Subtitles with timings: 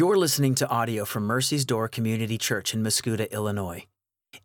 [0.00, 3.84] You're listening to audio from Mercy's Door Community Church in Mascoutah, Illinois.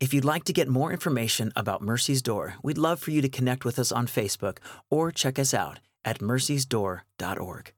[0.01, 3.30] If you'd like to get more information about Mercy's Door, we'd love for you to
[3.30, 4.58] connect with us on Facebook
[4.90, 7.72] or check us out at mercysdoor.org.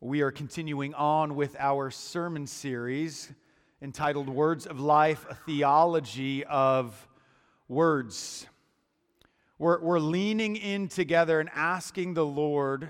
[0.00, 3.32] We are continuing on with our sermon series
[3.82, 7.08] entitled Words of Life, a theology of
[7.66, 8.46] words.
[9.58, 12.88] We're, we're leaning in together and asking the Lord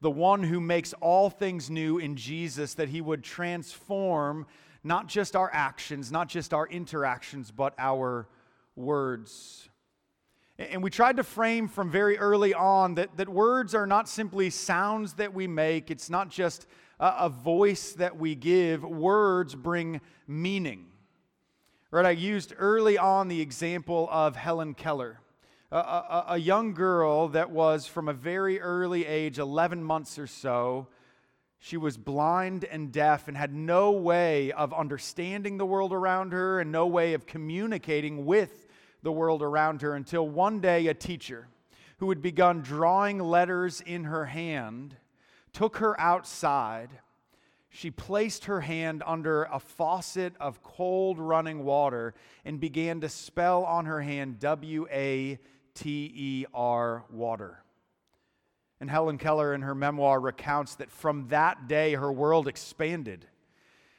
[0.00, 4.46] the one who makes all things new in Jesus, that he would transform
[4.82, 8.26] not just our actions, not just our interactions, but our
[8.76, 9.68] words.
[10.58, 14.50] And we tried to frame from very early on that, that words are not simply
[14.50, 16.66] sounds that we make, it's not just
[16.98, 18.84] a, a voice that we give.
[18.84, 20.86] Words bring meaning.
[21.90, 22.06] Right?
[22.06, 25.18] I used early on the example of Helen Keller
[25.72, 30.26] a, a, a young girl that was from a very early age, 11 months or
[30.26, 30.88] so,
[31.60, 36.58] she was blind and deaf and had no way of understanding the world around her
[36.58, 38.66] and no way of communicating with
[39.02, 41.48] the world around her until one day a teacher
[41.98, 44.96] who had begun drawing letters in her hand
[45.52, 46.88] took her outside.
[47.68, 52.14] She placed her hand under a faucet of cold running water
[52.44, 55.38] and began to spell on her hand W A
[55.74, 57.62] T E R water.
[58.80, 63.26] And Helen Keller, in her memoir, recounts that from that day her world expanded.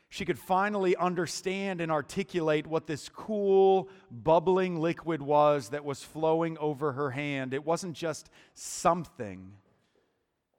[0.09, 6.57] She could finally understand and articulate what this cool, bubbling liquid was that was flowing
[6.57, 7.53] over her hand.
[7.53, 9.53] It wasn't just something,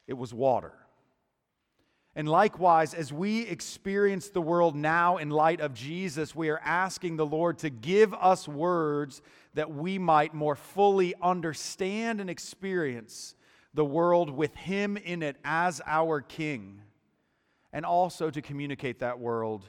[0.06, 0.72] it was water.
[2.14, 7.16] And likewise, as we experience the world now in light of Jesus, we are asking
[7.16, 9.22] the Lord to give us words
[9.54, 13.34] that we might more fully understand and experience
[13.72, 16.82] the world with Him in it as our King,
[17.72, 19.64] and also to communicate that world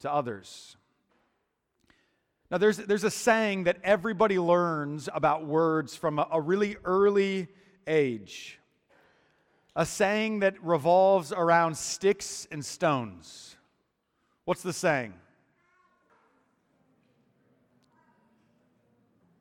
[0.00, 0.76] to others.
[2.48, 7.48] Now, there's, there's a saying that everybody learns about words from a, a really early
[7.88, 8.60] age
[9.74, 13.56] a saying that revolves around sticks and stones.
[14.44, 15.14] What's the saying?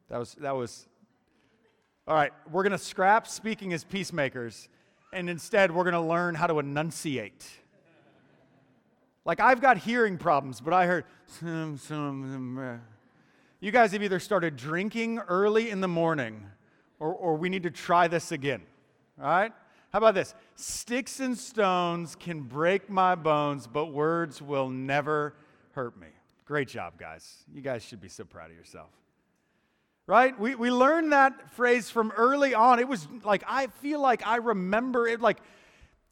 [0.09, 0.88] That was, that was,
[2.08, 4.68] all right, we're going to scrap speaking as peacemakers,
[5.14, 7.46] and instead we're going to learn how to enunciate.
[9.24, 11.06] Like, I've got hearing problems, but I heard,
[11.42, 12.78] uh.
[13.59, 16.46] you guys have either started drinking early in the morning,
[17.00, 18.63] or, or we need to try this again,
[19.18, 19.53] all right?
[19.91, 20.34] How about this?
[20.56, 25.35] Sticks and stones can break my bones, but words will never
[25.74, 26.07] hurt me.
[26.46, 27.44] Great job, guys.
[27.53, 28.90] You guys should be so proud of yourself.
[30.07, 30.38] Right?
[30.40, 32.80] We, we learned that phrase from early on.
[32.80, 35.19] It was like, I feel like I remember it.
[35.19, 35.40] Like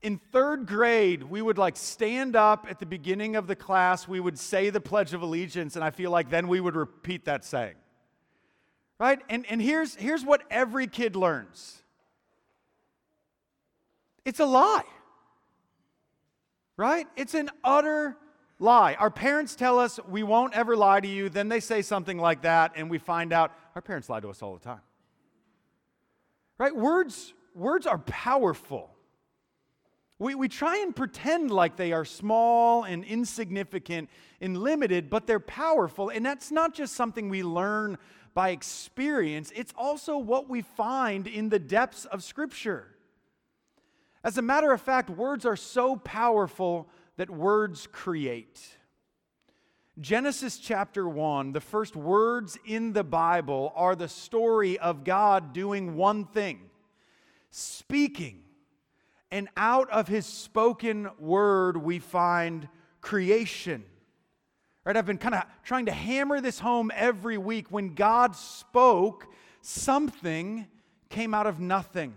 [0.01, 4.19] in third grade, we would like stand up at the beginning of the class, we
[4.19, 7.45] would say the Pledge of Allegiance, and I feel like then we would repeat that
[7.45, 7.75] saying.
[9.00, 9.22] Right?
[9.29, 11.81] And, and here's, here's what every kid learns
[14.25, 14.84] it's a lie.
[16.78, 17.07] Right?
[17.18, 18.16] It's an utter
[18.59, 18.96] lie.
[18.96, 22.44] Our parents tell us we won't ever lie to you, then they say something like
[22.44, 24.81] that, and we find out our parents lie to us all the time.
[26.57, 26.75] Right?
[26.75, 28.91] Words, words are powerful.
[30.19, 34.09] We, we try and pretend like they are small and insignificant
[34.41, 36.09] and limited, but they're powerful.
[36.09, 37.97] And that's not just something we learn
[38.34, 42.88] by experience, it's also what we find in the depths of Scripture.
[44.24, 48.78] As a matter of fact, words are so powerful that words create.
[50.00, 55.96] Genesis chapter 1, the first words in the Bible are the story of God doing
[55.96, 56.69] one thing
[57.52, 58.44] speaking.
[59.31, 62.68] And out of his spoken word, we find
[63.01, 63.84] creation.
[64.86, 64.97] Right?
[64.97, 67.68] I've been kind of trying to hammer this home every week.
[67.69, 69.28] When God spoke,
[69.62, 70.68] something
[71.09, 72.16] came out of nothing.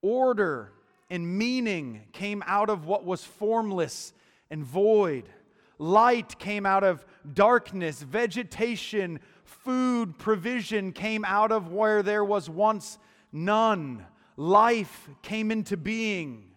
[0.00, 0.72] Order
[1.12, 4.14] and meaning came out of what was formless
[4.50, 5.28] and void.
[5.76, 7.04] Light came out of
[7.34, 8.00] darkness.
[8.00, 12.98] Vegetation, food, provision came out of where there was once
[13.30, 14.06] none.
[14.38, 16.52] Life came into being.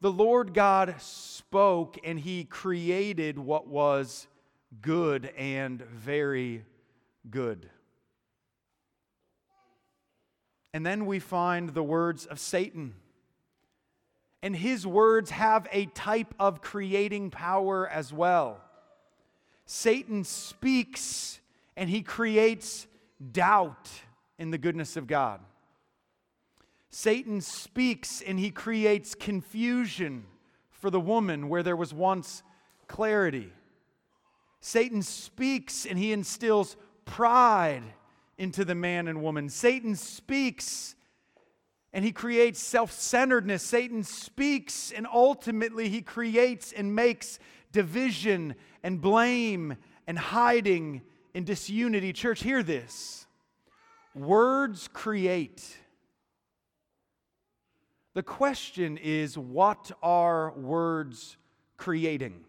[0.00, 4.28] The Lord God spoke and he created what was
[4.80, 6.64] good and very
[7.28, 7.68] good.
[10.78, 12.94] And then we find the words of Satan.
[14.44, 18.60] And his words have a type of creating power as well.
[19.66, 21.40] Satan speaks
[21.76, 22.86] and he creates
[23.32, 23.90] doubt
[24.38, 25.40] in the goodness of God.
[26.90, 30.26] Satan speaks and he creates confusion
[30.70, 32.44] for the woman where there was once
[32.86, 33.52] clarity.
[34.60, 37.82] Satan speaks and he instills pride
[38.38, 39.48] into the man and woman.
[39.48, 40.94] Satan speaks
[41.92, 43.62] and he creates self centeredness.
[43.62, 47.38] Satan speaks and ultimately he creates and makes
[47.72, 49.76] division and blame
[50.06, 51.02] and hiding
[51.34, 52.12] and disunity.
[52.12, 53.26] Church, hear this
[54.14, 55.76] words create.
[58.14, 61.36] The question is what are words
[61.76, 62.44] creating?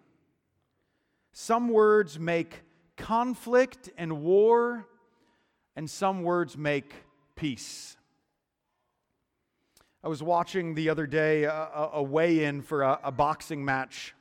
[1.31, 2.63] Some words make
[2.97, 4.87] conflict and war,
[5.79, 6.93] and some words make
[7.37, 7.95] peace.
[10.03, 14.13] I was watching the other day a, a weigh in for a, a boxing match.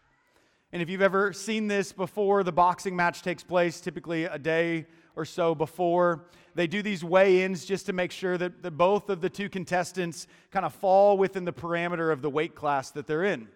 [0.72, 4.86] And if you've ever seen this before, the boxing match takes place typically a day
[5.16, 6.26] or so before.
[6.54, 9.48] They do these weigh ins just to make sure that, that both of the two
[9.48, 13.48] contestants kind of fall within the parameter of the weight class that they're in.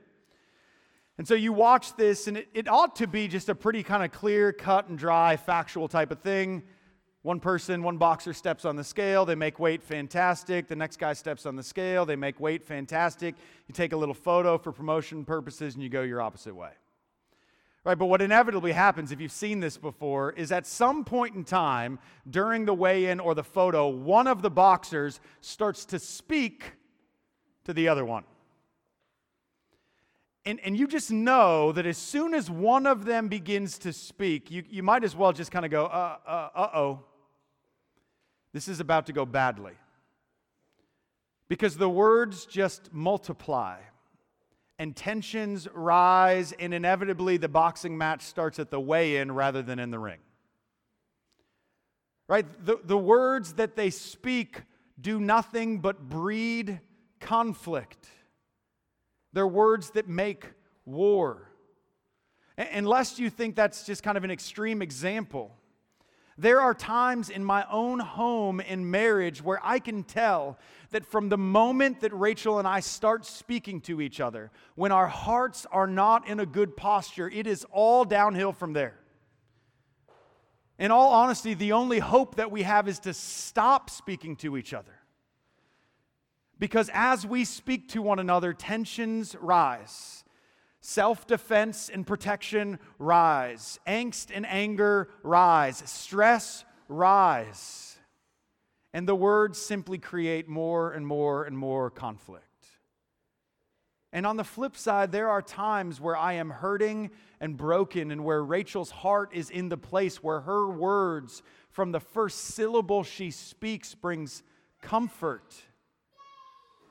[1.19, 4.02] And so you watch this, and it, it ought to be just a pretty kind
[4.02, 6.64] of clear, cut and dry, factual type of thing.
[7.23, 10.67] One person, one boxer steps on the scale, they make weight fantastic.
[10.67, 13.37] The next guy steps on the scale, they make weight fantastic.
[13.69, 16.71] You take a little photo for promotion purposes, and you go your opposite way.
[17.85, 21.45] Right, but what inevitably happens, if you've seen this before, is at some point in
[21.45, 21.99] time
[22.29, 26.75] during the weigh in or the photo, one of the boxers starts to speak
[27.65, 28.25] to the other one.
[30.45, 34.51] And, and you just know that as soon as one of them begins to speak,
[34.51, 37.01] you, you might as well just kind of go, uh, uh, uh oh,
[38.52, 39.72] this is about to go badly.
[41.49, 43.78] Because the words just multiply
[44.78, 49.78] and tensions rise, and inevitably the boxing match starts at the weigh in rather than
[49.78, 50.19] in the ring.
[52.28, 52.46] Right?
[52.64, 54.62] The, the words that they speak
[55.00, 56.81] do nothing but breed
[57.20, 58.08] conflict.
[59.32, 60.46] They're words that make
[60.84, 61.49] war.
[62.58, 65.54] Unless you think that's just kind of an extreme example,
[66.38, 70.58] there are times in my own home in marriage where I can tell
[70.90, 75.08] that from the moment that Rachel and I start speaking to each other, when our
[75.08, 78.94] hearts are not in a good posture, it is all downhill from there.
[80.79, 84.75] In all honesty, the only hope that we have is to stop speaking to each
[84.75, 84.93] other.
[86.58, 90.22] Because as we speak to one another, tensions rise.
[90.82, 93.79] Self defense and protection rise.
[93.87, 95.82] Angst and anger rise.
[95.87, 97.96] Stress rise.
[98.93, 102.44] And the words simply create more and more and more conflict.
[104.12, 108.25] And on the flip side, there are times where I am hurting and broken, and
[108.25, 113.31] where Rachel's heart is in the place where her words, from the first syllable she
[113.31, 114.43] speaks, brings
[114.82, 115.55] comfort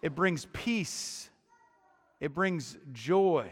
[0.02, 1.30] it brings peace,
[2.20, 3.52] it brings joy.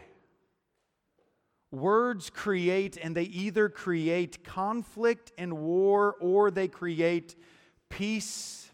[1.71, 7.35] Words create, and they either create conflict and war or they create
[7.89, 8.71] peace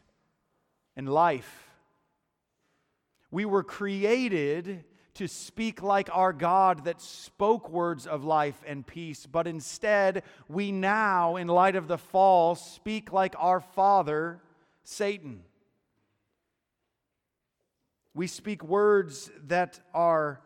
[0.96, 1.70] and life.
[3.32, 9.26] We were created to speak like our God that spoke words of life and peace,
[9.26, 14.42] but instead, we now, in light of the fall, speak like our father,
[14.84, 15.44] Satan.
[18.14, 20.42] We speak words that are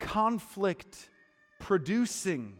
[0.00, 1.10] conflict
[1.60, 2.54] producing.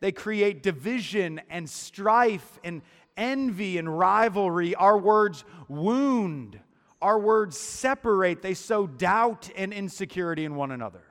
[0.00, 2.82] They create division and strife and
[3.16, 4.74] envy and rivalry.
[4.74, 6.60] Our words wound.
[7.00, 8.42] Our words separate.
[8.42, 11.02] They sow doubt and insecurity in one another.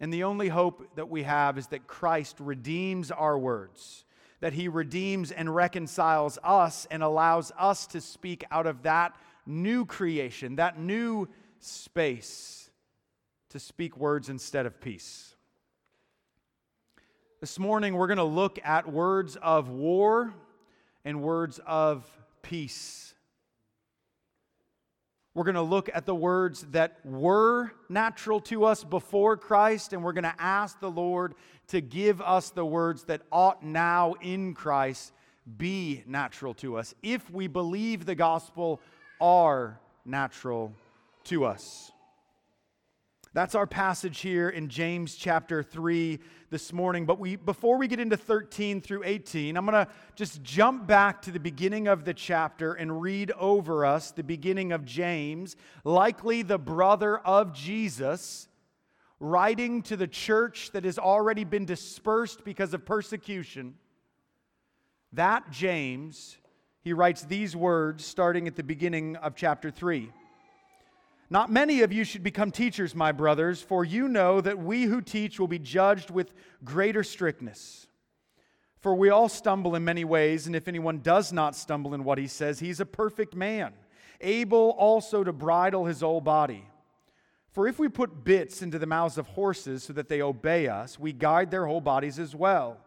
[0.00, 4.04] And the only hope that we have is that Christ redeems our words
[4.44, 9.16] that he redeems and reconciles us and allows us to speak out of that
[9.46, 11.26] new creation, that new
[11.64, 12.70] space,
[13.50, 15.34] to speak words instead of peace.
[17.40, 20.34] This morning, we're going to look at words of war
[21.04, 22.08] and words of
[22.42, 23.14] peace.
[25.34, 30.04] We're going to look at the words that were natural to us before Christ, and
[30.04, 31.34] we're going to ask the Lord
[31.68, 35.12] to give us the words that ought now in Christ
[35.58, 38.80] be natural to us, if we believe the gospel
[39.20, 40.72] are natural
[41.24, 41.92] to us.
[43.34, 47.04] That's our passage here in James chapter 3 this morning.
[47.04, 51.20] But we, before we get into 13 through 18, I'm going to just jump back
[51.22, 56.42] to the beginning of the chapter and read over us the beginning of James, likely
[56.42, 58.46] the brother of Jesus,
[59.18, 63.74] writing to the church that has already been dispersed because of persecution.
[65.12, 66.36] That James,
[66.82, 70.12] he writes these words starting at the beginning of chapter 3.
[71.30, 75.00] Not many of you should become teachers, my brothers, for you know that we who
[75.00, 77.86] teach will be judged with greater strictness.
[78.80, 82.18] For we all stumble in many ways, and if anyone does not stumble in what
[82.18, 83.72] he says, he's a perfect man,
[84.20, 86.66] able also to bridle his whole body.
[87.52, 90.98] For if we put bits into the mouths of horses so that they obey us,
[90.98, 92.78] we guide their whole bodies as well.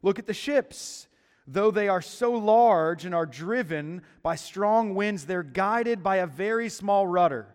[0.00, 1.08] Look at the ships.
[1.48, 6.26] Though they are so large and are driven by strong winds, they're guided by a
[6.26, 7.54] very small rudder,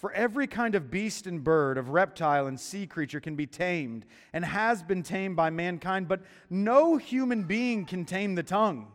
[0.00, 4.06] For every kind of beast and bird, of reptile and sea creature can be tamed
[4.32, 8.90] and has been tamed by mankind, but no human being can tame the tongue.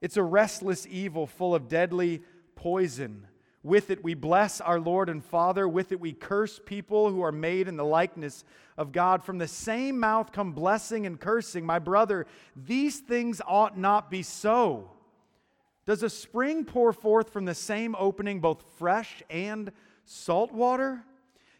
[0.00, 2.22] It's a restless evil full of deadly
[2.54, 3.26] poison.
[3.64, 5.68] With it we bless our Lord and Father.
[5.68, 8.44] With it we curse people who are made in the likeness
[8.78, 9.24] of God.
[9.24, 11.66] From the same mouth come blessing and cursing.
[11.66, 14.92] My brother, these things ought not be so.
[15.86, 19.72] Does a spring pour forth from the same opening both fresh and
[20.04, 21.04] salt water?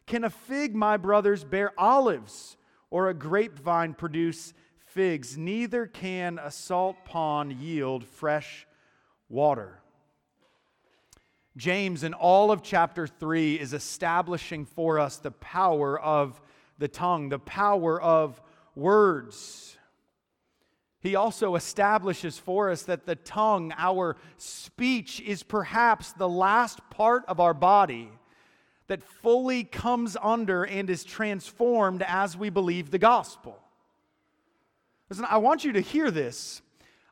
[0.06, 2.56] Can a fig, my brothers, bear olives,
[2.90, 4.52] or a grapevine produce
[4.90, 8.66] figs, neither can a salt pond yield fresh
[9.28, 9.80] water.
[11.56, 16.40] James, in all of chapter 3, is establishing for us the power of
[16.78, 18.40] the tongue, the power of
[18.74, 19.76] words.
[21.00, 27.24] He also establishes for us that the tongue, our speech, is perhaps the last part
[27.26, 28.10] of our body
[28.90, 33.56] that fully comes under and is transformed as we believe the gospel.
[35.08, 36.60] Listen, I want you to hear this.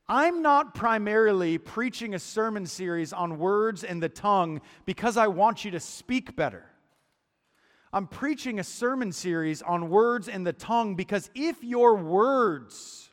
[0.08, 5.64] I'm not primarily preaching a sermon series on words and the tongue because I want
[5.64, 6.64] you to speak better.
[7.92, 13.08] I'm preaching a sermon series on words and the tongue because if your words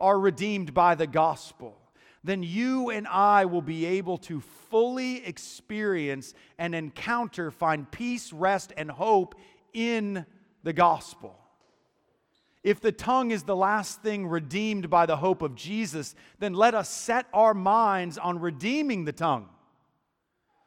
[0.00, 1.79] are redeemed by the gospel,
[2.22, 8.72] then you and I will be able to fully experience and encounter, find peace, rest,
[8.76, 9.34] and hope
[9.72, 10.26] in
[10.62, 11.36] the gospel.
[12.62, 16.74] If the tongue is the last thing redeemed by the hope of Jesus, then let
[16.74, 19.48] us set our minds on redeeming the tongue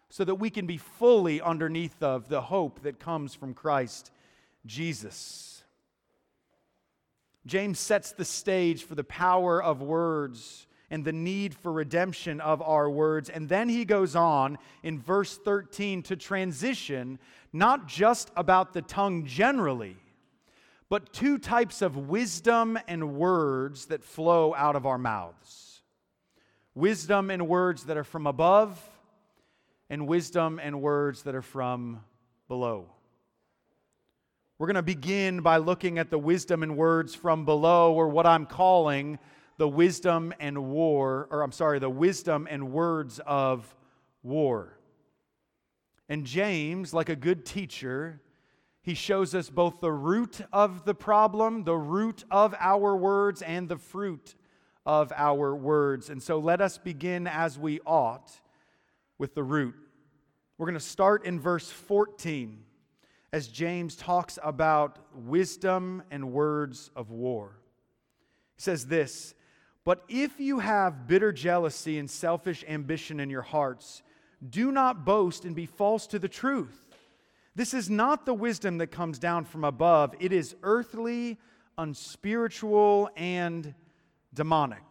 [0.10, 4.12] so that we can be fully underneath of the hope that comes from Christ
[4.66, 5.64] Jesus.
[7.46, 12.62] James sets the stage for the power of words and the need for redemption of
[12.62, 13.30] our words.
[13.30, 17.20] And then he goes on in verse 13 to transition
[17.52, 19.98] not just about the tongue generally
[20.90, 25.82] but two types of wisdom and words that flow out of our mouths
[26.76, 28.80] wisdom and words that are from above,
[29.90, 32.04] and wisdom and words that are from
[32.48, 32.88] below.
[34.58, 38.26] We're going to begin by looking at the wisdom and words from below, or what
[38.26, 39.20] I'm calling
[39.64, 43.74] the wisdom and war, or I'm sorry, the wisdom and words of
[44.22, 44.78] war.
[46.10, 48.20] And James, like a good teacher,
[48.82, 53.70] he shows us both the root of the problem, the root of our words, and
[53.70, 54.36] the fruit
[54.86, 56.10] of our words.
[56.10, 58.34] And so let us begin as we ought
[59.18, 59.76] with the root.
[60.58, 62.62] We're going to start in verse 14
[63.32, 67.62] as James talks about wisdom and words of war.
[68.58, 69.36] He says this
[69.86, 74.02] But if you have bitter jealousy and selfish ambition in your hearts,
[74.50, 76.88] do not boast and be false to the truth.
[77.56, 81.38] This is not the wisdom that comes down from above, it is earthly,
[81.78, 83.74] unspiritual, and
[84.34, 84.84] demonic.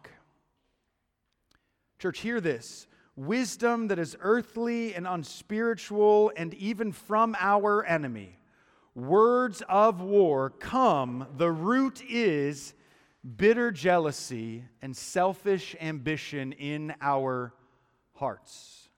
[1.99, 2.87] Church, hear this.
[3.15, 8.39] Wisdom that is earthly and unspiritual, and even from our enemy.
[8.95, 12.73] Words of war come, the root is
[13.23, 17.53] bitter jealousy and selfish ambition in our
[18.13, 18.89] hearts.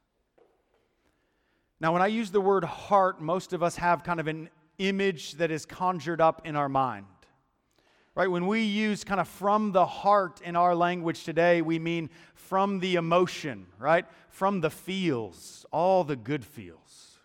[1.80, 5.34] Now, when I use the word heart, most of us have kind of an image
[5.34, 7.06] that is conjured up in our mind.
[8.16, 8.32] Right?
[8.32, 12.80] When we use kind of from the heart in our language today, we mean from
[12.80, 14.06] the emotion, right?
[14.30, 17.20] From the feels, all the good feels.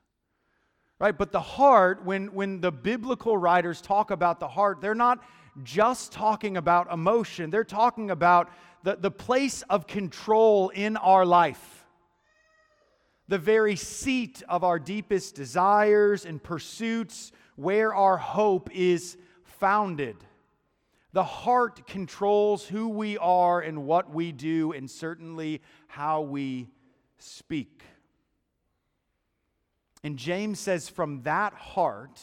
[0.98, 1.16] Right?
[1.16, 5.24] But the heart, when, when the biblical writers talk about the heart, they're not
[5.64, 8.50] just talking about emotion, they're talking about
[8.82, 11.80] the, the place of control in our life
[13.30, 20.16] the very seat of our deepest desires and pursuits, where our hope is founded.
[21.12, 26.70] The heart controls who we are and what we do, and certainly how we
[27.18, 27.84] speak.
[30.02, 32.20] And James says, from that heart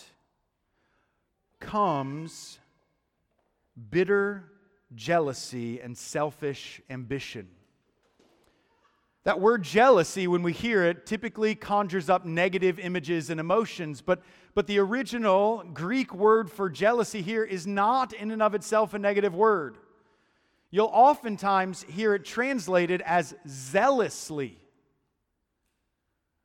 [1.61, 2.59] comes
[3.89, 4.51] bitter
[4.95, 7.47] jealousy and selfish ambition.
[9.23, 14.21] That word jealousy, when we hear it, typically conjures up negative images and emotions, but,
[14.55, 18.99] but the original Greek word for jealousy here is not in and of itself a
[18.99, 19.77] negative word.
[20.71, 24.57] You'll oftentimes hear it translated as zealously.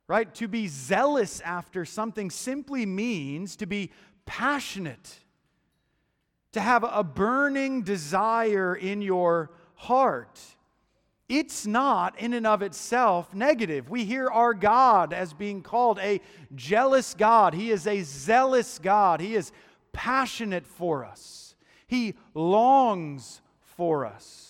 [0.07, 0.33] Right?
[0.35, 3.91] To be zealous after something simply means to be
[4.25, 5.19] passionate,
[6.53, 10.39] to have a burning desire in your heart
[11.29, 13.89] it's not in and of itself negative.
[13.89, 16.21] We hear our God as being called a
[16.53, 17.53] jealous God.
[17.53, 19.21] He is a zealous God.
[19.21, 19.51] He is
[19.93, 21.55] passionate for us,
[21.87, 24.49] He longs for us.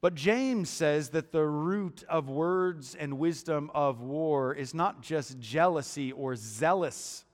[0.00, 5.38] But James says that the root of words and wisdom of war is not just
[5.38, 7.24] jealousy or zealous,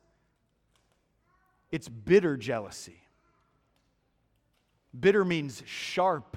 [1.70, 3.00] it's bitter jealousy.
[4.98, 6.36] Bitter means sharp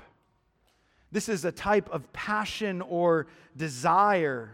[1.12, 4.52] this is a type of passion or desire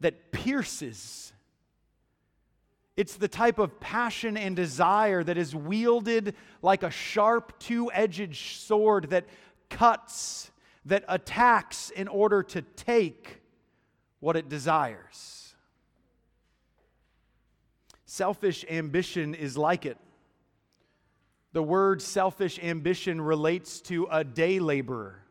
[0.00, 1.32] that pierces.
[2.96, 8.36] It's the type of passion and desire that is wielded like a sharp, two edged
[8.36, 9.26] sword that
[9.68, 10.50] cuts,
[10.84, 13.42] that attacks in order to take
[14.20, 15.54] what it desires.
[18.04, 19.98] Selfish ambition is like it.
[21.56, 25.22] The word selfish ambition relates to a day laborer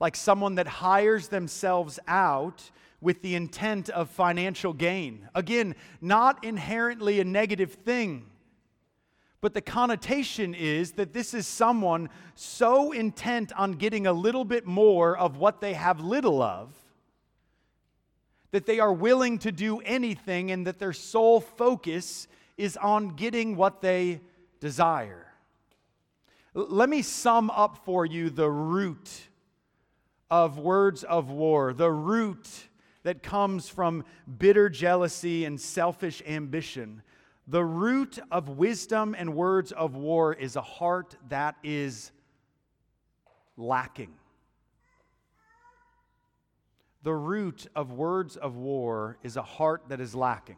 [0.00, 2.70] like someone that hires themselves out
[3.02, 5.28] with the intent of financial gain.
[5.34, 8.24] Again, not inherently a negative thing,
[9.42, 14.64] but the connotation is that this is someone so intent on getting a little bit
[14.64, 16.72] more of what they have little of
[18.50, 23.56] that they are willing to do anything and that their sole focus is on getting
[23.56, 24.22] what they
[24.58, 25.26] desire.
[26.52, 29.08] Let me sum up for you the root
[30.30, 32.48] of words of war, the root
[33.02, 34.04] that comes from
[34.38, 37.02] bitter jealousy and selfish ambition.
[37.46, 42.10] The root of wisdom and words of war is a heart that is
[43.56, 44.14] lacking.
[47.02, 50.56] The root of words of war is a heart that is lacking.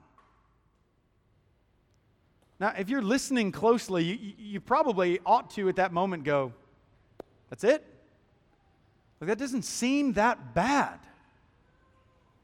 [2.63, 6.53] Now, if you're listening closely, you, you probably ought to at that moment go,
[7.51, 7.85] That's it?
[9.21, 11.01] Like, that doesn't seem that bad.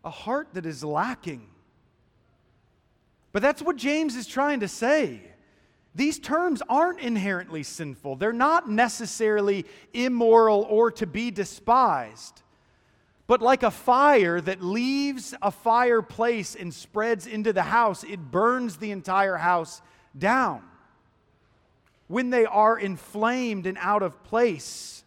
[0.04, 1.46] A heart that is lacking.
[3.30, 5.22] But that's what James is trying to say.
[5.94, 12.42] These terms aren't inherently sinful, they're not necessarily immoral or to be despised.
[13.28, 18.78] But like a fire that leaves a fireplace and spreads into the house, it burns
[18.78, 19.80] the entire house
[20.18, 20.62] down.
[22.06, 25.04] When they are inflamed and out of place,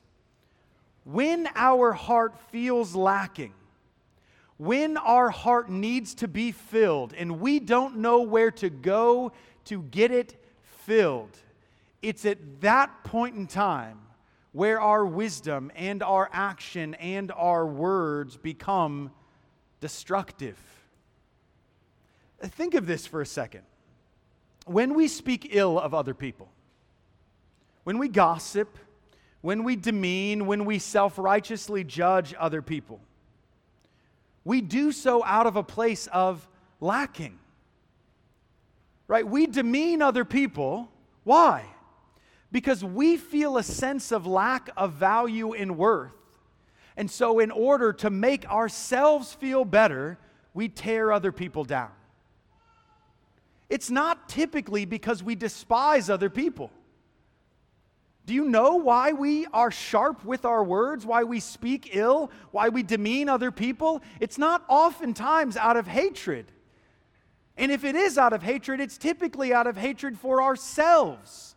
[1.03, 3.53] when our heart feels lacking,
[4.57, 9.31] when our heart needs to be filled and we don't know where to go
[9.65, 10.35] to get it
[10.85, 11.35] filled,
[12.01, 13.99] it's at that point in time
[14.51, 19.11] where our wisdom and our action and our words become
[19.79, 20.59] destructive.
[22.43, 23.63] Think of this for a second.
[24.65, 26.49] When we speak ill of other people,
[27.83, 28.77] when we gossip,
[29.41, 32.99] when we demean, when we self righteously judge other people.
[34.43, 36.47] We do so out of a place of
[36.79, 37.39] lacking.
[39.07, 39.27] Right?
[39.27, 40.89] We demean other people.
[41.23, 41.65] Why?
[42.51, 46.11] Because we feel a sense of lack of value and worth.
[46.97, 50.17] And so, in order to make ourselves feel better,
[50.53, 51.91] we tear other people down.
[53.71, 56.71] It's not typically because we despise other people.
[58.25, 62.67] Do you know why we are sharp with our words, why we speak ill, why
[62.67, 64.01] we demean other people?
[64.19, 66.51] It's not oftentimes out of hatred.
[67.55, 71.55] And if it is out of hatred, it's typically out of hatred for ourselves.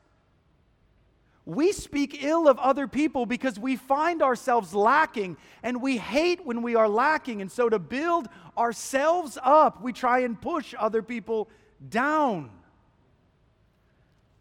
[1.44, 6.62] We speak ill of other people because we find ourselves lacking and we hate when
[6.62, 7.42] we are lacking.
[7.42, 11.50] And so, to build ourselves up, we try and push other people
[11.88, 12.50] down.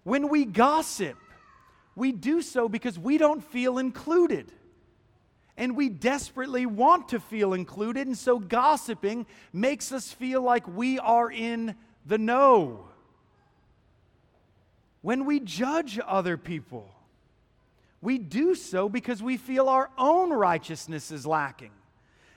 [0.04, 1.18] When we gossip,
[1.96, 4.52] we do so because we don't feel included.
[5.56, 10.98] And we desperately want to feel included, and so gossiping makes us feel like we
[10.98, 11.76] are in
[12.06, 12.86] the know.
[15.02, 16.90] When we judge other people,
[18.02, 21.72] we do so because we feel our own righteousness is lacking.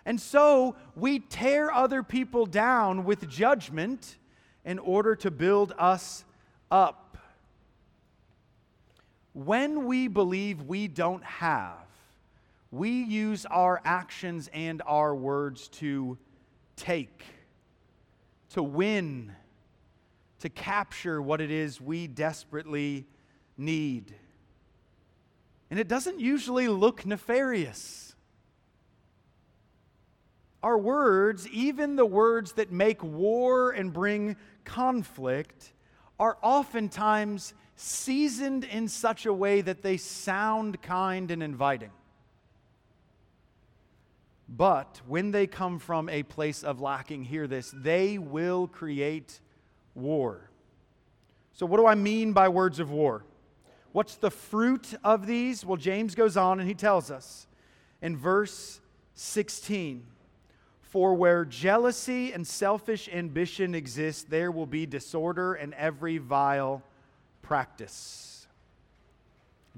[0.05, 4.19] And so we tear other people down with judgment
[4.67, 6.25] in order to build us
[6.71, 7.17] up.
[9.33, 11.87] When we believe we don't have,
[12.73, 16.19] we use our actions and our words to
[16.75, 17.23] take,
[18.51, 19.33] to win,
[20.41, 23.07] to capture what it is we desperately
[23.57, 24.13] need.
[25.71, 28.15] And it doesn't usually look nefarious.
[30.63, 35.73] Our words, even the words that make war and bring conflict,
[36.19, 41.91] are oftentimes seasoned in such a way that they sound kind and inviting.
[44.49, 49.41] But when they come from a place of lacking, hear this, they will create
[49.95, 50.51] war.
[51.53, 53.25] So, what do I mean by words of war?
[53.93, 55.65] What's the fruit of these?
[55.65, 57.47] Well, James goes on and he tells us
[58.03, 58.81] in verse
[59.15, 60.07] 16
[60.87, 66.83] For where jealousy and selfish ambition exist, there will be disorder and every vile
[67.43, 68.47] practice.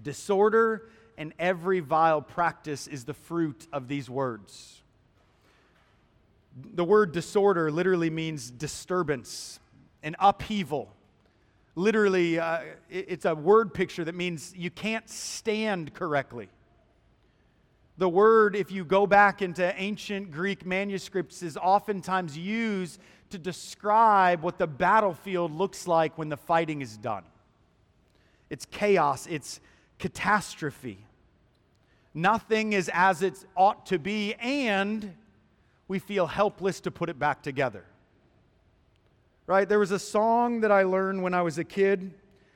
[0.01, 4.83] Disorder and every vile practice is the fruit of these words.
[6.75, 9.61] The word disorder literally means disturbance,
[10.03, 10.91] an upheaval.
[11.75, 16.49] Literally, uh, it's a word picture that means you can't stand correctly.
[17.99, 24.41] The word, if you go back into ancient Greek manuscripts, is oftentimes used to describe
[24.43, 27.25] what the battlefield looks like when the fighting is done.
[28.51, 29.61] It's chaos, it's
[29.99, 31.05] catastrophe.
[32.15, 35.15] Nothing is as it ought to be, and
[35.89, 37.85] we feel helpless to put it back together.
[39.47, 39.69] Right?
[39.69, 42.13] There was a song that I learned when I was a kid.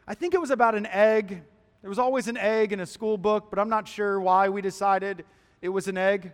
[0.06, 1.42] I think it was about an egg.
[1.82, 4.62] There was always an egg in a school book, but I'm not sure why we
[4.62, 5.24] decided
[5.60, 6.32] it was an egg.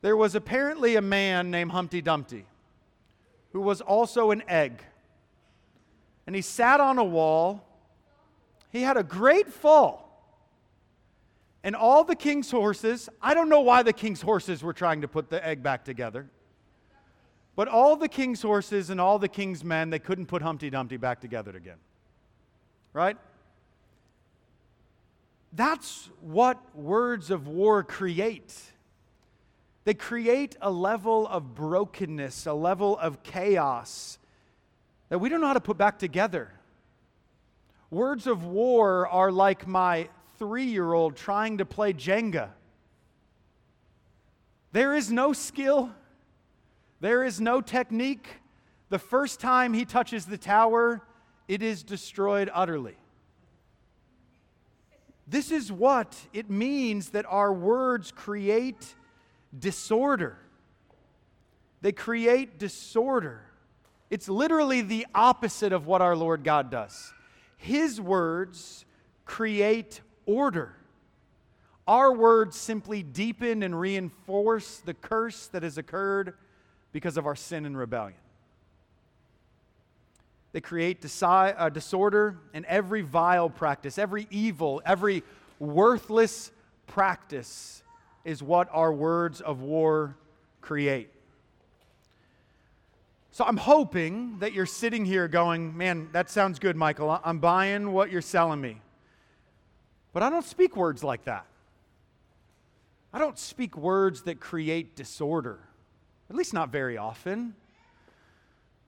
[0.00, 2.44] There was apparently a man named Humpty Dumpty
[3.52, 4.82] who was also an egg.
[6.26, 7.64] And he sat on a wall.
[8.70, 10.08] He had a great fall
[11.64, 15.08] and all the king's horses, I don't know why the king's horses were trying to
[15.08, 16.26] put the egg back together.
[17.56, 20.96] But all the king's horses and all the king's men, they couldn't put Humpty Dumpty
[20.96, 21.78] back together again.
[22.92, 23.16] Right?
[25.52, 28.54] That's what words of war create.
[29.84, 34.18] They create a level of brokenness, a level of chaos
[35.08, 36.52] that we don't know how to put back together.
[37.90, 42.50] Words of war are like my three year old trying to play Jenga.
[44.72, 45.90] There is no skill,
[47.00, 48.28] there is no technique.
[48.90, 51.02] The first time he touches the tower,
[51.46, 52.96] it is destroyed utterly.
[55.30, 58.94] This is what it means that our words create
[59.56, 60.38] disorder.
[61.82, 63.42] They create disorder.
[64.10, 67.12] It's literally the opposite of what our Lord God does.
[67.58, 68.86] His words
[69.26, 70.74] create order.
[71.86, 76.34] Our words simply deepen and reinforce the curse that has occurred
[76.92, 78.18] because of our sin and rebellion.
[80.52, 85.22] They create uh, disorder and every vile practice, every evil, every
[85.58, 86.50] worthless
[86.86, 87.82] practice
[88.24, 90.16] is what our words of war
[90.60, 91.10] create.
[93.30, 97.20] So I'm hoping that you're sitting here going, man, that sounds good, Michael.
[97.22, 98.80] I'm buying what you're selling me.
[100.12, 101.46] But I don't speak words like that.
[103.12, 105.60] I don't speak words that create disorder,
[106.28, 107.54] at least not very often.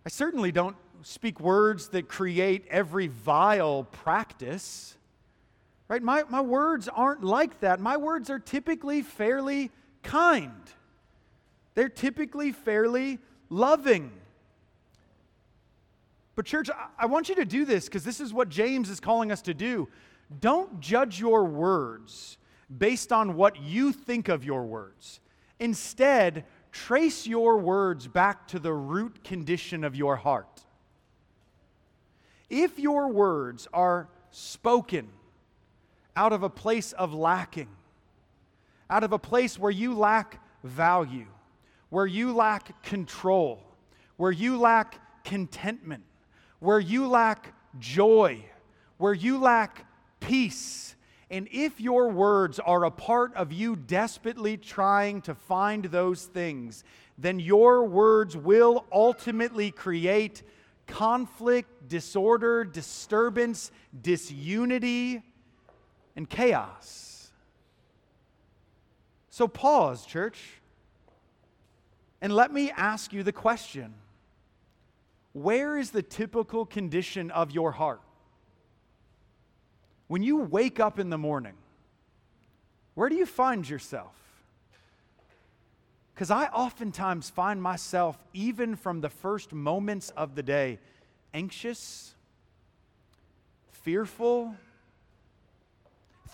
[0.05, 4.97] I certainly don't speak words that create every vile practice.
[5.89, 6.03] Right?
[6.03, 7.81] My, my words aren't like that.
[7.81, 9.71] My words are typically fairly
[10.03, 10.53] kind,
[11.75, 14.13] they're typically fairly loving.
[16.37, 18.99] But, church, I, I want you to do this because this is what James is
[18.99, 19.89] calling us to do.
[20.41, 22.39] Don't judge your words
[22.79, 25.21] based on what you think of your words.
[25.59, 30.65] Instead, trace your words back to the root condition of your heart.
[32.51, 35.09] If your words are spoken
[36.15, 37.69] out of a place of lacking,
[38.91, 41.27] out of a place where you lack value,
[41.89, 43.63] where you lack control,
[44.17, 46.03] where you lack contentment,
[46.59, 48.45] where you lack joy,
[48.99, 49.87] where you lack
[50.19, 50.97] peace,
[51.31, 56.83] And if your words are a part of you desperately trying to find those things,
[57.17, 60.43] then your words will ultimately create
[60.91, 63.71] conflict, disorder, disturbance,
[64.03, 65.23] disunity,
[66.17, 67.31] and chaos.
[69.31, 70.61] So pause, church,
[72.21, 73.95] and let me ask you the question
[75.33, 78.03] Where is the typical condition of your heart?
[80.09, 81.55] When you wake up in the morning,
[82.95, 84.15] where do you find yourself?
[86.21, 90.79] Because I oftentimes find myself, even from the first moments of the day,
[91.33, 92.15] anxious,
[93.71, 94.55] fearful,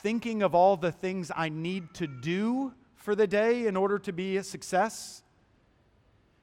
[0.03, 4.13] thinking of all the things I need to do for the day in order to
[4.13, 5.23] be a success,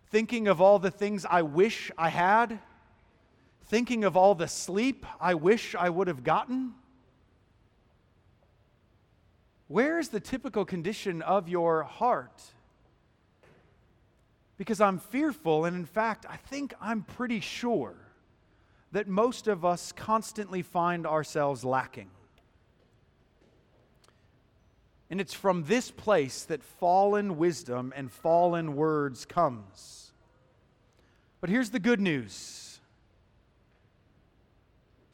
[0.08, 2.60] thinking of all the things I wish I had,
[3.66, 6.76] thinking of all the sleep I wish I would have gotten.
[9.68, 12.42] Where is the typical condition of your heart?
[14.64, 17.96] Because I'm fearful, and in fact, I think I'm pretty sure
[18.94, 22.10] that most of us constantly find ourselves lacking.
[25.10, 30.14] And it's from this place that fallen wisdom and fallen words comes.
[31.42, 32.80] But here's the good news.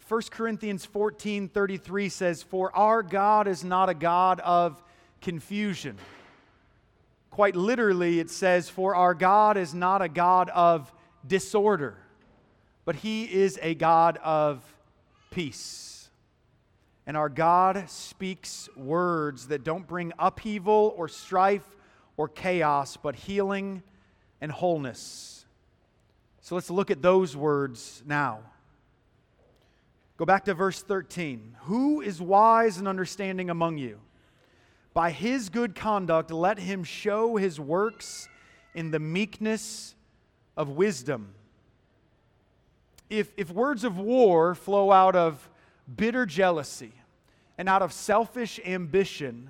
[0.08, 4.80] 1 Corinthians 14 33 says, For our God is not a God of
[5.22, 5.98] confusion.
[7.40, 10.94] Quite literally, it says, For our God is not a God of
[11.26, 11.96] disorder,
[12.84, 14.62] but He is a God of
[15.32, 16.10] peace.
[17.08, 21.64] And our God speaks words that don't bring upheaval or strife
[22.18, 23.84] or chaos, but healing
[24.42, 25.46] and wholeness.
[26.42, 28.42] So let's look at those words now.
[30.18, 31.56] Go back to verse 13.
[31.62, 34.02] Who is wise and understanding among you?
[34.94, 38.28] By his good conduct, let him show his works
[38.74, 39.96] in the meekness
[40.58, 41.34] of wisdom.
[43.10, 45.50] If, if words of war flow out of
[45.96, 46.94] bitter jealousy,
[47.60, 49.50] and out of selfish ambition,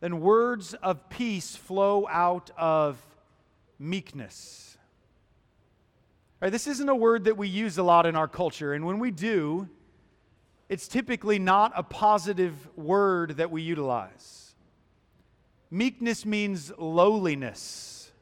[0.00, 2.98] then words of peace flow out of
[3.78, 4.76] meekness.
[6.40, 8.98] Right, this isn't a word that we use a lot in our culture, and when
[8.98, 9.68] we do,
[10.68, 14.41] it's typically not a positive word that we utilize.
[15.72, 18.12] Meekness means lowliness,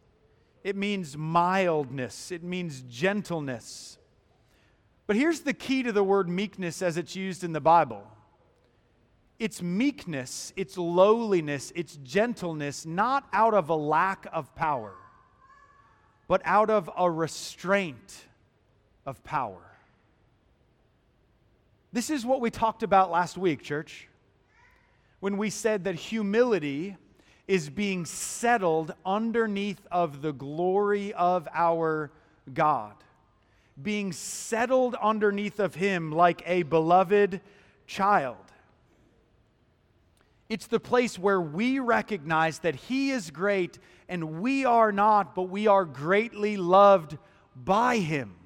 [0.62, 3.98] it means mildness, it means gentleness.
[5.08, 8.06] But here's the key to the word meekness as it's used in the Bible
[9.40, 14.94] it's meekness, it's lowliness, it's gentleness, not out of a lack of power,
[16.28, 18.26] but out of a restraint
[19.04, 19.72] of power.
[21.92, 24.08] This is what we talked about last week, church,
[25.18, 26.96] when we said that humility
[27.50, 32.12] is being settled underneath of the glory of our
[32.54, 32.94] God,
[33.82, 37.40] being settled underneath of Him like a beloved
[37.88, 38.36] child.
[40.48, 45.48] It's the place where we recognize that He is great and we are not, but
[45.48, 47.18] we are greatly loved
[47.56, 48.36] by Him.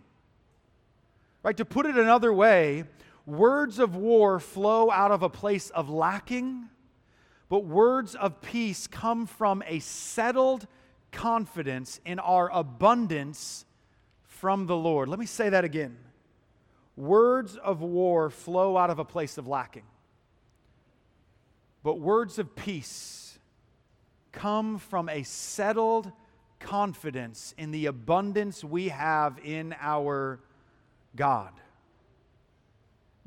[1.42, 1.58] Right?
[1.58, 2.84] To put it another way,
[3.26, 6.70] words of war flow out of a place of lacking,
[7.54, 10.66] but words of peace come from a settled
[11.12, 13.64] confidence in our abundance
[14.24, 15.08] from the Lord.
[15.08, 15.96] Let me say that again.
[16.96, 19.84] Words of war flow out of a place of lacking
[21.84, 23.38] but words of peace
[24.32, 26.10] come from a settled
[26.58, 30.40] confidence in the abundance we have in our
[31.14, 31.52] God.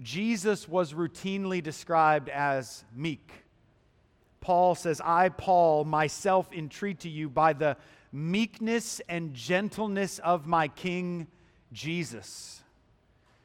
[0.02, 3.32] Jesus was routinely described as meek.
[4.48, 7.76] Paul says, I, Paul, myself entreat to you by the
[8.14, 11.28] meekness and gentleness of my King
[11.74, 12.64] Jesus.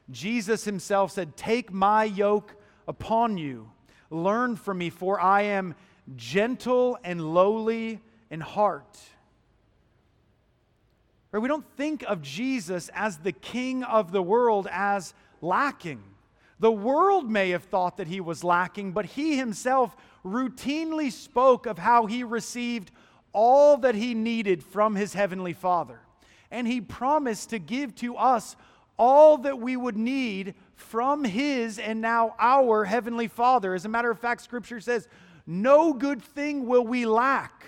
[0.09, 2.55] Jesus himself said, Take my yoke
[2.87, 3.69] upon you
[4.13, 5.73] Learn from me, for I am
[6.15, 8.99] gentle and lowly in heart.
[11.31, 11.39] Right?
[11.41, 16.03] We don't think of Jesus as the king of the world as lacking.
[16.59, 21.77] The world may have thought that he was lacking, but he himself routinely spoke of
[21.77, 22.91] how he received
[23.33, 25.99] all that he needed from his heavenly Father.
[26.51, 28.55] And he promised to give to us
[28.97, 33.73] all that we would need from his and now our heavenly Father.
[33.73, 35.07] As a matter of fact, Scripture says,
[35.47, 37.65] No good thing will we lack.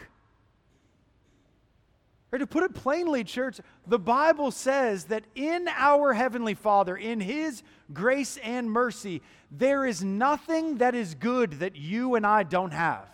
[2.31, 7.21] Or to put it plainly, church, the Bible says that in our Heavenly Father, in
[7.21, 12.73] His grace and mercy, there is nothing that is good that you and I don't
[12.73, 13.07] have.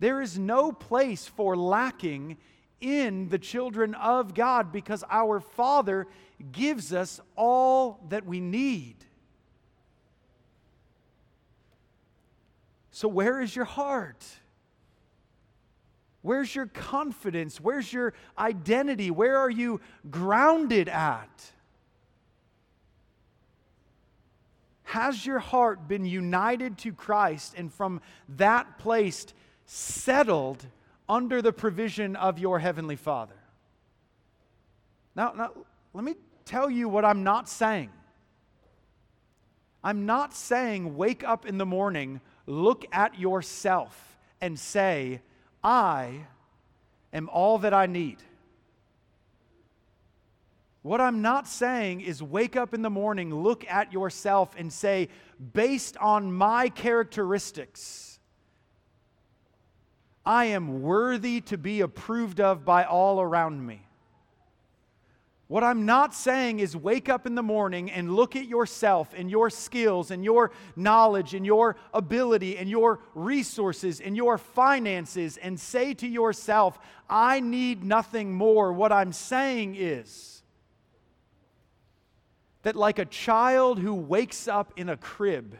[0.00, 2.36] There is no place for lacking
[2.80, 6.06] in the children of God because our Father
[6.52, 8.96] gives us all that we need.
[12.90, 14.24] So, where is your heart?
[16.24, 17.60] Where's your confidence?
[17.60, 19.10] Where's your identity?
[19.10, 21.52] Where are you grounded at?
[24.84, 28.00] Has your heart been united to Christ and from
[28.36, 29.26] that place
[29.66, 30.64] settled
[31.10, 33.36] under the provision of your Heavenly Father?
[35.14, 35.50] Now, now
[35.92, 36.14] let me
[36.46, 37.90] tell you what I'm not saying.
[39.82, 45.20] I'm not saying wake up in the morning, look at yourself, and say,
[45.64, 46.26] I
[47.12, 48.18] am all that I need.
[50.82, 55.08] What I'm not saying is wake up in the morning, look at yourself, and say,
[55.54, 58.20] based on my characteristics,
[60.26, 63.83] I am worthy to be approved of by all around me.
[65.54, 69.30] What I'm not saying is wake up in the morning and look at yourself and
[69.30, 75.60] your skills and your knowledge and your ability and your resources and your finances and
[75.60, 76.76] say to yourself,
[77.08, 78.72] I need nothing more.
[78.72, 80.42] What I'm saying is
[82.62, 85.56] that, like a child who wakes up in a crib,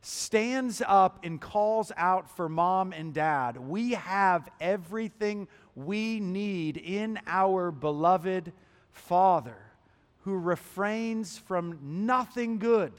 [0.00, 7.20] stands up and calls out for mom and dad, we have everything we need in
[7.28, 8.52] our beloved
[8.96, 9.56] Father
[10.26, 12.92] who refrains from nothing good.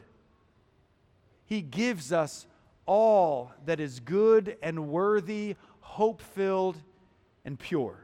[1.46, 2.48] He gives us
[2.86, 6.78] all that is good and worthy, hope filled,
[7.44, 8.00] and pure.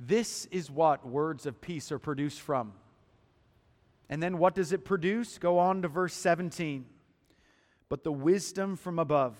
[0.00, 2.72] This is what words of peace are produced from.
[4.08, 5.38] And then what does it produce?
[5.38, 6.84] Go on to verse 17.
[7.88, 9.36] But the wisdom from above,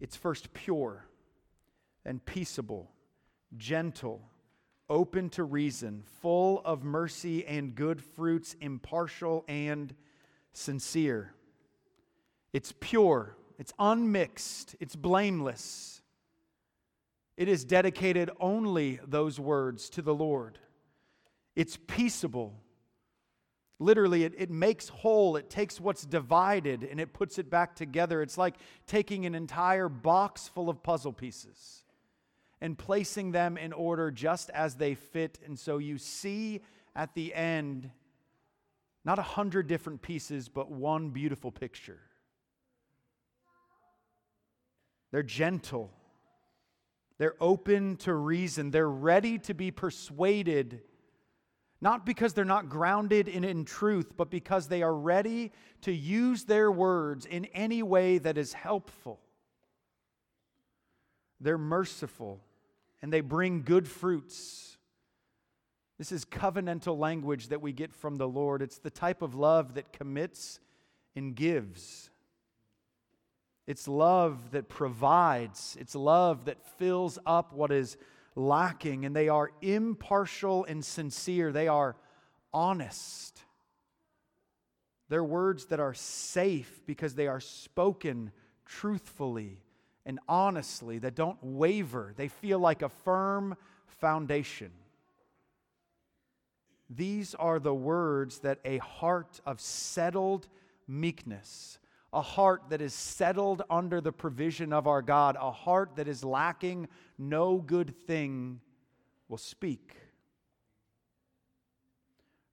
[0.00, 1.06] it's first pure
[2.04, 2.90] and peaceable
[3.56, 4.22] gentle,
[4.88, 9.94] open to reason, full of mercy and good fruits, impartial and
[10.52, 11.34] sincere.
[12.52, 16.02] It's pure, it's unmixed, it's blameless.
[17.36, 20.58] It is dedicated only, those words, to the Lord.
[21.54, 22.54] It's peaceable.
[23.78, 25.36] Literally, it, it makes whole.
[25.36, 28.22] It takes what's divided and it puts it back together.
[28.22, 28.54] It's like
[28.86, 31.84] taking an entire box full of puzzle pieces
[32.60, 35.38] and placing them in order just as they fit.
[35.44, 36.62] And so you see
[36.94, 37.90] at the end
[39.04, 42.00] not a hundred different pieces, but one beautiful picture.
[45.12, 45.92] They're gentle.
[47.18, 48.72] They're open to reason.
[48.72, 50.80] They're ready to be persuaded,
[51.80, 56.44] not because they're not grounded in, in truth, but because they are ready to use
[56.44, 59.20] their words in any way that is helpful.
[61.40, 62.42] They're merciful
[63.06, 64.78] and they bring good fruits.
[65.96, 68.62] This is covenantal language that we get from the Lord.
[68.62, 70.58] It's the type of love that commits
[71.14, 72.10] and gives.
[73.64, 75.76] It's love that provides.
[75.78, 77.96] It's love that fills up what is
[78.34, 79.04] lacking.
[79.04, 81.52] And they are impartial and sincere.
[81.52, 81.94] They are
[82.52, 83.40] honest.
[85.08, 88.32] They're words that are safe because they are spoken
[88.64, 89.62] truthfully
[90.06, 92.14] and honestly, that don't waver.
[92.16, 93.56] They feel like a firm
[93.88, 94.70] foundation.
[96.88, 100.46] These are the words that a heart of settled
[100.86, 101.80] meekness,
[102.12, 106.24] a heart that is settled under the provision of our God, a heart that is
[106.24, 106.86] lacking
[107.18, 108.60] no good thing
[109.28, 109.96] will speak.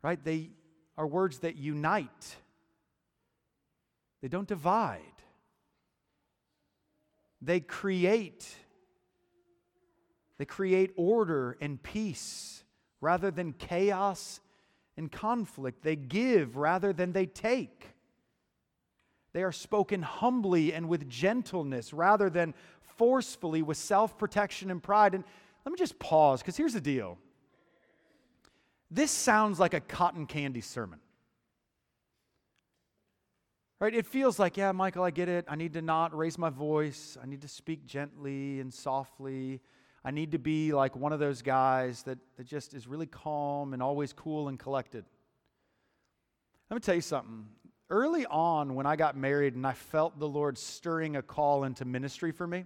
[0.02, 0.22] Right?
[0.22, 0.50] They
[0.98, 2.36] are words that unite,
[4.22, 5.02] they don't divide.
[7.44, 8.48] They create.
[10.38, 12.64] They create order and peace
[13.02, 14.40] rather than chaos
[14.96, 15.84] and conflict.
[15.84, 17.88] They give rather than they take.
[19.34, 22.54] They are spoken humbly and with gentleness rather than
[22.98, 25.16] forcefully with self protection and pride.
[25.16, 25.24] And
[25.66, 27.18] let me just pause because here's the deal
[28.90, 31.00] this sounds like a cotton candy sermon.
[33.84, 33.94] Right?
[33.94, 35.44] It feels like, yeah, Michael, I get it.
[35.50, 37.18] I need to not raise my voice.
[37.22, 39.60] I need to speak gently and softly.
[40.06, 43.74] I need to be like one of those guys that, that just is really calm
[43.74, 45.04] and always cool and collected.
[46.70, 47.46] Let me tell you something.
[47.90, 51.84] Early on, when I got married and I felt the Lord stirring a call into
[51.84, 52.64] ministry for me,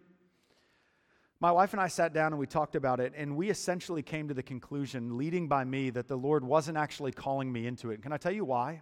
[1.39, 4.27] My wife and I sat down and we talked about it, and we essentially came
[4.27, 8.03] to the conclusion, leading by me, that the Lord wasn't actually calling me into it.
[8.03, 8.81] Can I tell you why?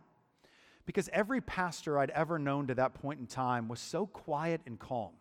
[0.86, 4.80] Because every pastor I'd ever known to that point in time was so quiet and
[4.80, 5.14] calm.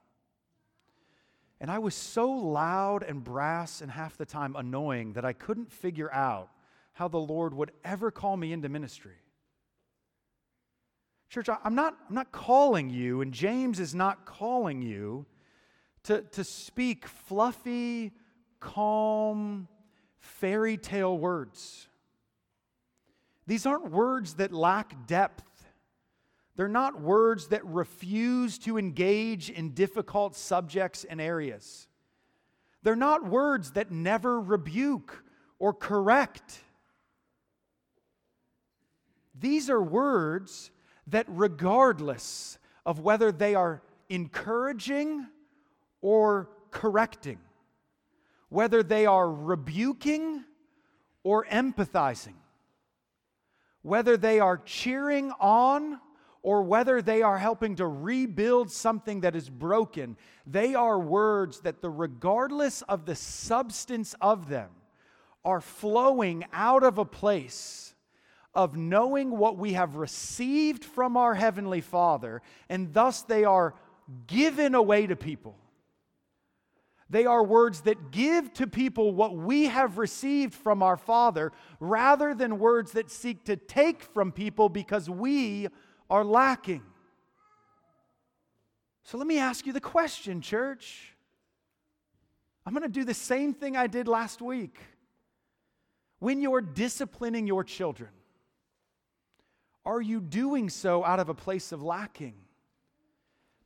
[1.60, 5.72] And I was so loud and brass and half the time annoying that I couldn't
[5.72, 6.50] figure out
[6.92, 9.16] how the Lord would ever call me into ministry.
[11.28, 15.26] Church, I'm not, I'm not calling you, and James is not calling you
[16.04, 18.12] to, to speak fluffy,
[18.60, 19.66] calm,
[20.18, 21.88] fairy tale words.
[23.46, 25.42] These aren't words that lack depth.
[26.57, 31.88] They're not words that refuse to engage in difficult subjects and areas.
[32.82, 35.24] They're not words that never rebuke
[35.59, 36.61] or correct.
[39.34, 40.70] These are words
[41.09, 45.26] that, regardless of whether they are encouraging
[46.00, 47.38] or correcting,
[48.48, 50.44] whether they are rebuking
[51.24, 52.34] or empathizing,
[53.82, 55.98] whether they are cheering on
[56.45, 60.14] or whether they are helping to rebuild something that is broken,
[60.47, 64.68] they are words that, the regardless of the substance of them,
[65.42, 67.95] are flowing out of a place
[68.55, 73.74] of knowing what we have received from our Heavenly Father, and thus they are
[74.26, 75.57] given away to people.
[77.09, 82.34] They are words that give to people what we have received from our Father rather
[82.34, 85.68] than words that seek to take from people because we
[86.14, 86.82] are lacking.
[89.02, 91.14] So let me ask you the question, church.
[92.64, 94.78] I'm going to do the same thing I did last week.
[96.18, 98.10] When you're disciplining your children,
[99.84, 102.34] are you doing so out of a place of lacking?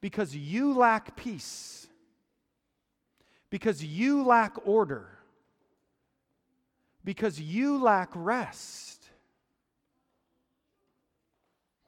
[0.01, 1.89] Because you lack peace
[3.51, 5.09] because you lack order,
[7.05, 8.98] because you lack rest.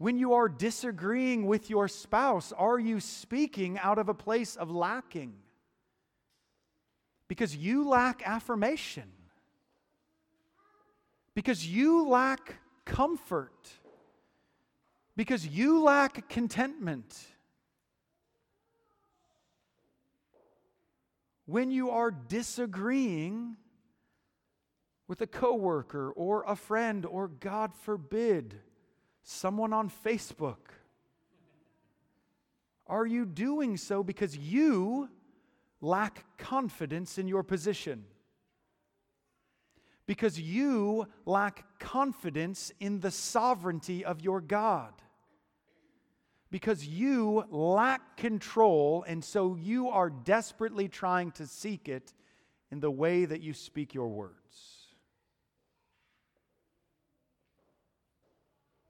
[0.00, 4.70] When you are disagreeing with your spouse, are you speaking out of a place of
[4.70, 5.34] lacking?
[7.28, 9.12] Because you lack affirmation,
[11.34, 12.54] because you lack
[12.86, 13.68] comfort,
[15.16, 17.14] because you lack contentment.
[21.44, 23.58] When you are disagreeing
[25.06, 28.62] with a coworker or a friend or God forbid
[29.22, 30.56] someone on Facebook?
[32.86, 35.08] Are you doing so because you
[35.80, 38.04] lack confidence in your position?
[40.06, 44.92] Because you lack confidence in the sovereignty of your God?
[46.50, 52.12] because you lack control, and so you are desperately trying to seek it
[52.70, 54.34] in the way that you speak your words.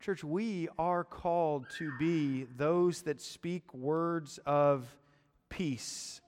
[0.01, 4.86] Church, we are called to be those that speak words of
[5.51, 6.22] peace,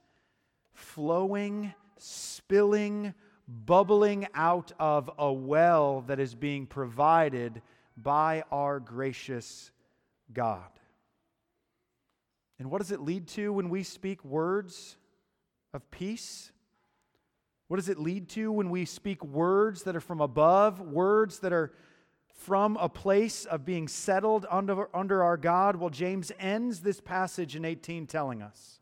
[0.75, 3.15] flowing, spilling,
[3.47, 7.63] bubbling out of a well that is being provided
[7.97, 9.71] by our gracious
[10.31, 10.69] God.
[12.59, 14.97] And what does it lead to when we speak words
[15.73, 16.51] of peace?
[17.69, 21.51] What does it lead to when we speak words that are from above, words that
[21.51, 21.73] are
[22.33, 25.75] from a place of being settled under, under our God?
[25.75, 28.79] Well, James ends this passage in 18 telling us,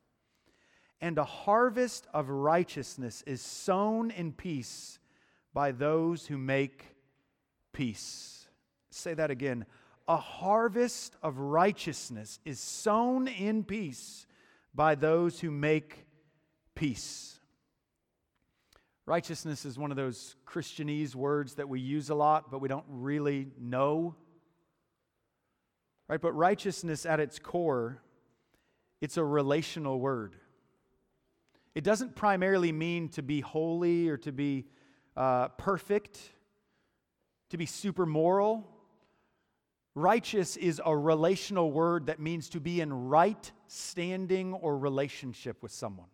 [1.00, 5.00] and a harvest of righteousness is sown in peace
[5.54, 6.86] by those who make
[7.74, 8.48] peace.
[8.90, 9.66] Say that again
[10.08, 14.26] a harvest of righteousness is sown in peace
[14.74, 16.06] by those who make
[16.76, 17.40] peace.
[19.12, 22.86] Righteousness is one of those Christianese words that we use a lot, but we don't
[22.88, 24.16] really know.
[26.08, 26.22] Right?
[26.22, 28.02] But righteousness at its core,
[29.02, 30.38] it's a relational word.
[31.76, 34.68] It doesn't primarily mean to be holy or to be
[35.18, 36.18] uh, perfect,
[37.50, 38.66] to be super moral.
[39.94, 45.74] Righteous is a relational word that means to be in right standing or relationship with
[45.74, 46.08] someone.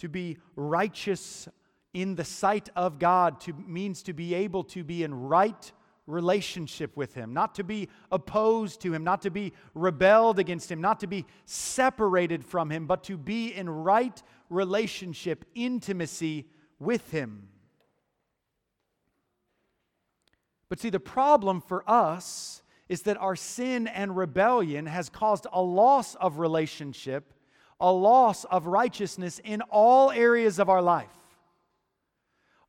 [0.00, 1.48] To be righteous
[1.94, 5.72] in the sight of God to, means to be able to be in right
[6.06, 10.80] relationship with Him, not to be opposed to Him, not to be rebelled against Him,
[10.80, 16.46] not to be separated from Him, but to be in right relationship, intimacy
[16.78, 17.48] with Him.
[20.68, 25.62] But see, the problem for us is that our sin and rebellion has caused a
[25.62, 27.32] loss of relationship,
[27.80, 31.08] a loss of righteousness in all areas of our life.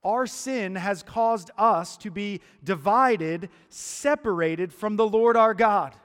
[0.04, 5.96] Our sin has caused us to be divided, separated from the Lord our God.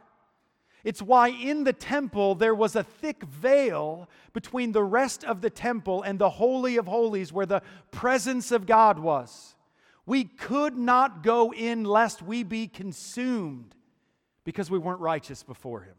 [0.85, 5.51] It's why in the temple there was a thick veil between the rest of the
[5.51, 9.57] temple and the Holy of Holies, where the presence of God was.
[10.05, 13.75] We could not go in lest we be consumed
[14.45, 15.97] because we weren't righteous before Him.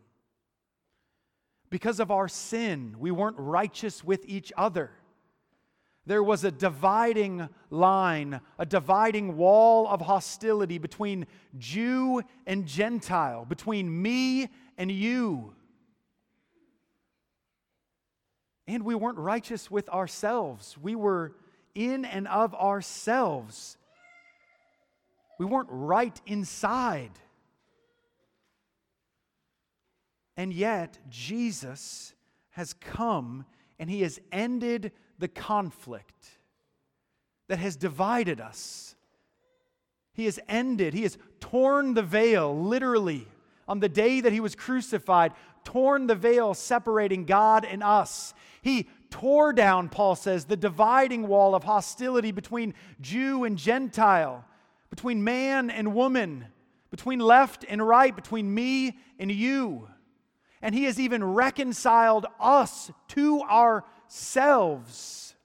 [1.69, 4.91] Because of our sin, we weren't righteous with each other.
[6.05, 14.01] There was a dividing line, a dividing wall of hostility between Jew and Gentile, between
[14.01, 14.47] me
[14.77, 15.53] and you.
[18.67, 20.77] And we weren't righteous with ourselves.
[20.81, 21.33] We were
[21.75, 23.77] in and of ourselves.
[25.37, 27.11] We weren't right inside.
[30.37, 32.13] And yet, Jesus
[32.51, 33.45] has come
[33.79, 36.37] and he has ended the conflict
[37.47, 38.95] that has divided us.
[40.13, 43.27] He has ended, he has torn the veil, literally,
[43.67, 45.33] on the day that he was crucified,
[45.63, 48.33] torn the veil separating God and us.
[48.61, 54.45] He tore down, Paul says, the dividing wall of hostility between Jew and Gentile,
[54.89, 56.45] between man and woman,
[56.89, 59.87] between left and right, between me and you.
[60.61, 65.35] And he has even reconciled us to ourselves.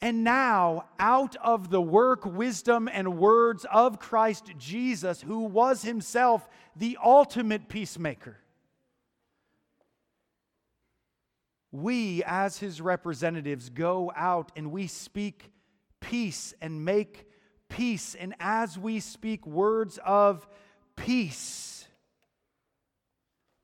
[0.00, 6.46] And now, out of the work, wisdom, and words of Christ Jesus, who was himself
[6.76, 8.36] the ultimate peacemaker,
[11.72, 15.50] we, as his representatives, go out and we speak
[16.00, 17.26] peace and make
[17.68, 18.14] peace.
[18.14, 20.46] And as we speak words of
[20.94, 21.73] peace,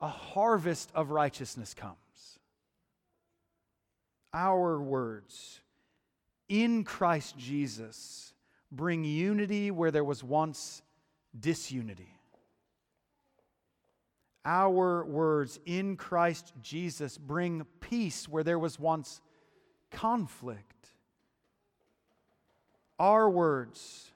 [0.00, 1.96] a harvest of righteousness comes.
[4.32, 5.60] Our words
[6.48, 8.32] in Christ Jesus
[8.72, 10.82] bring unity where there was once
[11.38, 12.16] disunity.
[14.44, 19.20] Our words in Christ Jesus bring peace where there was once
[19.90, 20.88] conflict.
[22.98, 24.12] Our words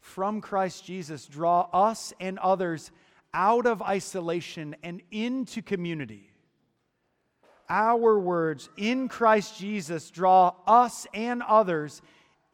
[0.00, 2.90] from Christ Jesus draw us and others
[3.32, 6.30] out of isolation and into community.
[7.68, 12.02] Our words in Christ Jesus draw us and others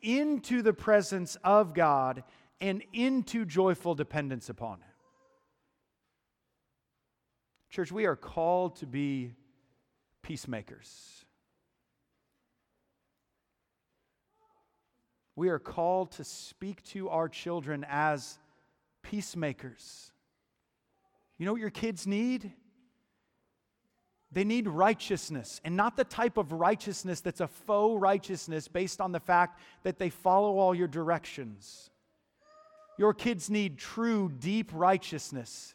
[0.02, 2.22] into the presence of God
[2.60, 4.88] and into joyful dependence upon Him.
[7.70, 9.32] Church, we are called to be
[10.22, 11.24] peacemakers.
[15.34, 18.38] We are called to speak to our children as
[19.02, 20.10] peacemakers.
[21.38, 22.52] You know what your kids need?
[24.32, 29.12] They need righteousness, and not the type of righteousness that's a faux righteousness based on
[29.12, 31.90] the fact that they follow all your directions.
[32.98, 35.74] Your kids need true, deep righteousness.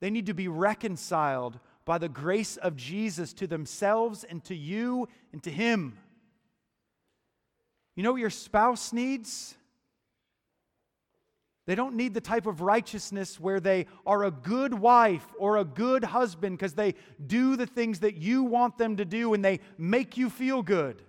[0.00, 5.08] They need to be reconciled by the grace of Jesus to themselves and to you
[5.32, 5.96] and to Him.
[7.96, 9.56] You know what your spouse needs?
[11.68, 15.66] They don't need the type of righteousness where they are a good wife or a
[15.66, 16.94] good husband because they
[17.26, 21.02] do the things that you want them to do and they make you feel good.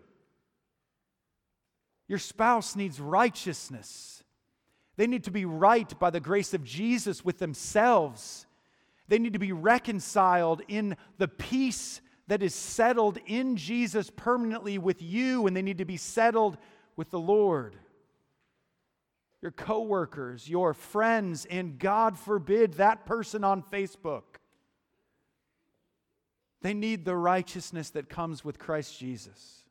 [2.09, 4.21] Your spouse needs righteousness.
[4.97, 8.45] They need to be right by the grace of Jesus with themselves.
[9.07, 15.01] They need to be reconciled in the peace that is settled in Jesus permanently with
[15.01, 16.57] you, and they need to be settled
[16.97, 17.77] with the Lord
[19.41, 24.23] your coworkers, your friends, and God forbid that person on Facebook.
[26.61, 29.63] They need the righteousness that comes with Christ Jesus.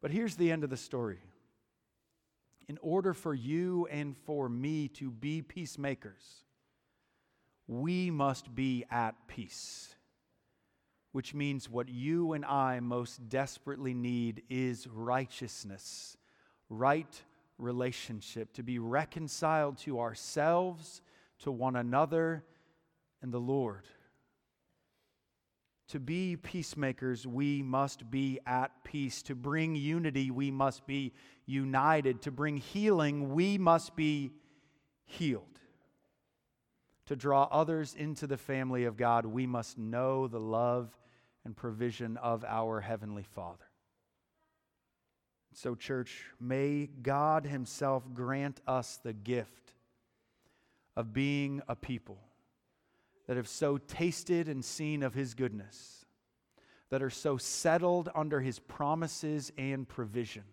[0.00, 1.18] But here's the end of the story.
[2.66, 6.44] In order for you and for me to be peacemakers,
[7.66, 9.94] we must be at peace,
[11.12, 16.16] which means what you and I most desperately need is righteousness,
[16.70, 17.22] right
[17.58, 21.02] relationship, to be reconciled to ourselves,
[21.40, 22.44] to one another,
[23.22, 23.86] and the Lord.
[25.88, 29.22] To be peacemakers, we must be at peace.
[29.22, 31.14] To bring unity, we must be
[31.46, 32.22] united.
[32.22, 34.32] To bring healing, we must be
[35.04, 35.44] healed.
[37.06, 40.94] To draw others into the family of God, we must know the love
[41.46, 43.67] and provision of our Heavenly Father.
[45.54, 49.74] So, church, may God Himself grant us the gift
[50.96, 52.18] of being a people
[53.28, 56.04] that have so tasted and seen of his goodness,
[56.90, 60.44] that are so settled under his promises and provision,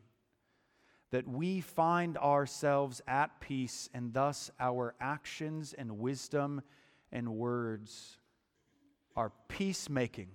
[1.10, 6.62] that we find ourselves at peace and thus our actions and wisdom
[7.12, 8.18] and words
[9.16, 10.30] are peacemaking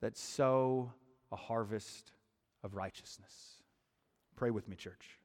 [0.00, 0.92] that sow
[1.30, 2.10] a harvest
[2.62, 3.62] of righteousness.
[4.36, 5.18] Pray with me, church.